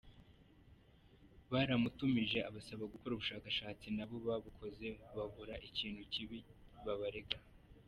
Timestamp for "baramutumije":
1.51-2.37